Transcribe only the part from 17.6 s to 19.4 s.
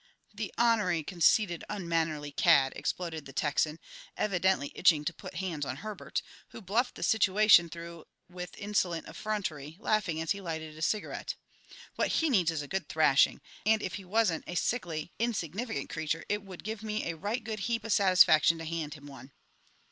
heap of satisfaction to hand him one."